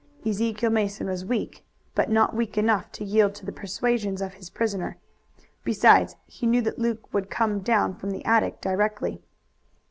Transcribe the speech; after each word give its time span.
Ezekiel 0.25 0.71
Mason 0.71 1.05
was 1.05 1.23
weak, 1.23 1.63
but 1.93 2.09
not 2.09 2.33
weak 2.35 2.57
enough 2.57 2.91
to 2.91 3.03
yield 3.05 3.35
to 3.35 3.45
the 3.45 3.51
persuasions 3.51 4.19
of 4.19 4.33
his 4.33 4.49
prisoner. 4.49 4.97
Besides, 5.63 6.15
he 6.25 6.47
knew 6.47 6.63
that 6.63 6.79
Luke 6.79 7.13
would 7.13 7.29
come 7.29 7.59
down 7.59 7.93
from 7.93 8.09
the 8.09 8.25
attic 8.25 8.59
directly. 8.61 9.21